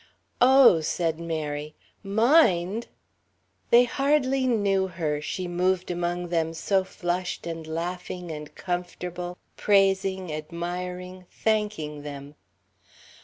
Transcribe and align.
"Oh," 0.41 0.81
Mary 1.17 1.75
said, 1.75 1.75
"mind!" 2.01 2.87
They 3.69 3.83
hardly 3.83 4.47
knew 4.47 4.87
her, 4.87 5.21
she 5.21 5.47
moved 5.47 5.91
among 5.91 6.29
them 6.29 6.55
so 6.55 6.83
flushed 6.83 7.45
and 7.45 7.67
laughing 7.67 8.31
and 8.31 8.55
conformable, 8.55 9.37
praising, 9.57 10.33
admiring, 10.33 11.27
thanking 11.29 12.01
them. 12.01 12.33